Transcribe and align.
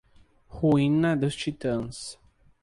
Ruína 0.49 1.15
dos 1.15 1.35
titãs 1.35 1.97